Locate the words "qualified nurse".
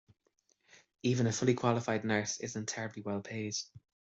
1.53-2.39